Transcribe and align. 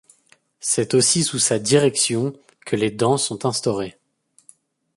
C'est 0.59 0.95
aussi 0.95 1.23
sous 1.23 1.37
sa 1.37 1.59
direction 1.59 2.33
que 2.65 2.75
les 2.75 2.89
dans 2.89 3.17
sont 3.19 3.45
instaurés. 3.45 3.99